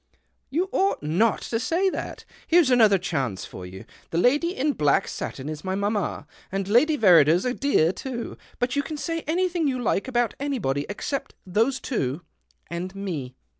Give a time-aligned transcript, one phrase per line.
[0.49, 2.25] "You ought not to say that.
[2.47, 3.85] Here's another chance for you.
[4.09, 8.35] The lady in black satin is my mamma, and Lady Verrider's a dear too.
[8.57, 12.21] But you can say anything you like about anybody except those two—
[12.71, 13.35] and me."